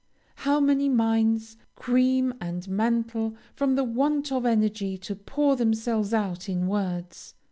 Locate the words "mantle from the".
2.67-3.83